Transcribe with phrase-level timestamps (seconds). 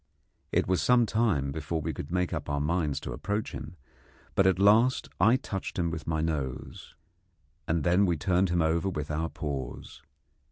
[0.51, 3.75] It was some time before we could make up our minds to approach him,
[4.33, 6.95] but at last I touched him with my nose,
[7.67, 10.01] and then we turned him over with our paws.